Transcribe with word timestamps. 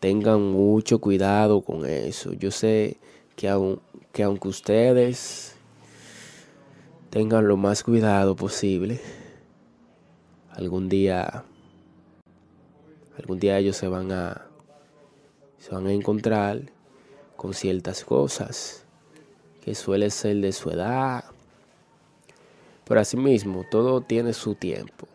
Tengan 0.00 0.42
mucho 0.42 1.00
cuidado 1.00 1.60
con 1.60 1.86
eso. 1.86 2.32
Yo 2.32 2.50
sé 2.50 2.98
que, 3.36 3.48
aun, 3.48 3.80
que 4.12 4.22
aunque 4.22 4.48
ustedes 4.48 5.54
tengan 7.10 7.48
lo 7.48 7.56
más 7.56 7.82
cuidado 7.82 8.36
posible, 8.36 9.00
algún 10.50 10.88
día, 10.88 11.44
algún 13.18 13.38
día 13.38 13.58
ellos 13.58 13.76
se 13.76 13.88
van 13.88 14.12
a, 14.12 14.46
se 15.58 15.74
van 15.74 15.86
a 15.86 15.92
encontrar 15.92 16.62
con 17.36 17.54
ciertas 17.54 18.04
cosas 18.04 18.84
que 19.64 19.74
suele 19.74 20.10
ser 20.10 20.36
de 20.36 20.52
su 20.52 20.70
edad. 20.70 21.24
Pero 22.84 23.00
asimismo, 23.00 23.64
todo 23.70 24.00
tiene 24.00 24.32
su 24.32 24.54
tiempo. 24.54 25.06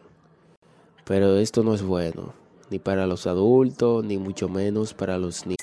Pero 1.06 1.38
esto 1.38 1.64
no 1.64 1.74
es 1.74 1.82
bueno. 1.82 2.34
Ni 2.74 2.80
para 2.80 3.06
los 3.06 3.28
adultos, 3.28 4.04
ni 4.04 4.18
mucho 4.18 4.50
menos 4.50 4.94
para 4.94 5.18
los 5.18 5.46
niños. 5.46 5.58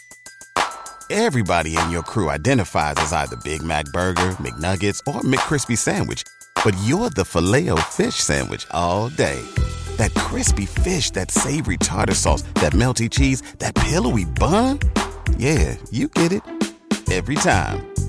Everybody 1.11 1.77
in 1.77 1.91
your 1.91 2.05
crew 2.05 2.31
identifies 2.31 2.95
as 2.99 3.13
either 3.13 3.37
Big 3.43 3.65
Mac 3.65 3.85
Burger, 3.87 4.37
McNuggets, 4.39 5.01
or 5.09 5.23
McCrispy 5.23 5.77
Sandwich. 5.77 6.23
But 6.65 6.77
you're 6.85 7.11
the 7.11 7.25
filet 7.25 7.69
fish 7.91 8.15
Sandwich 8.15 8.65
all 8.71 9.09
day. 9.09 9.41
That 9.97 10.15
crispy 10.15 10.67
fish, 10.67 11.11
that 11.11 11.33
savory 11.33 11.79
tartar 11.79 12.15
sauce, 12.15 12.43
that 12.63 12.75
melty 12.75 13.11
cheese, 13.11 13.43
that 13.59 13.75
pillowy 13.75 14.25
bun. 14.25 14.79
Yeah, 15.37 15.77
you 15.91 16.09
get 16.09 16.31
it. 16.31 16.43
Every 17.11 17.35
time. 17.35 17.90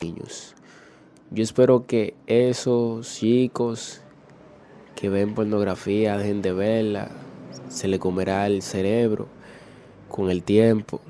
Niños. 0.00 0.54
Yo 1.30 1.42
espero 1.42 1.86
que 1.86 2.14
esos 2.26 3.14
chicos 3.14 4.00
que 4.96 5.08
ven 5.08 5.34
pornografía 5.34 6.16
dejen 6.16 6.42
de 6.42 6.52
verla, 6.52 7.10
se 7.68 7.88
le 7.88 7.98
comerá 7.98 8.46
el 8.46 8.62
cerebro 8.62 9.28
con 10.08 10.30
el 10.30 10.42
tiempo. 10.42 11.00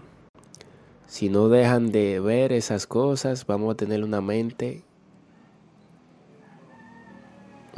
Si 1.06 1.28
no 1.28 1.48
dejan 1.48 1.92
de 1.92 2.20
ver 2.20 2.52
esas 2.52 2.86
cosas, 2.86 3.46
vamos 3.46 3.74
a 3.74 3.76
tener 3.76 4.02
una 4.04 4.20
mente, 4.20 4.82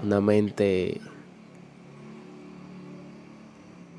una 0.03 0.20
mente, 0.20 1.00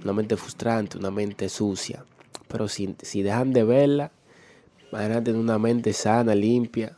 una 0.03 0.13
mente 0.13 0.37
frustrante, 0.37 0.97
una 0.97 1.11
mente 1.11 1.49
sucia. 1.49 2.05
Pero 2.47 2.67
si, 2.67 2.95
si 3.01 3.23
dejan 3.23 3.51
de 3.51 3.63
verla, 3.63 4.11
van 4.91 5.11
a 5.11 5.23
tener 5.23 5.39
una 5.39 5.57
mente 5.57 5.93
sana, 5.93 6.35
limpia, 6.35 6.97